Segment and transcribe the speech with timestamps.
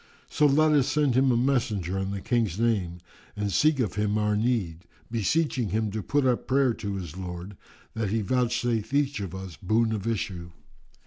[0.31, 3.01] So let us send him a messenger in the King's name
[3.35, 7.55] and seek of him our need, beseeching him to put up prayer to his Lord,
[7.93, 10.53] that He vouchsafe each of us boon of issue.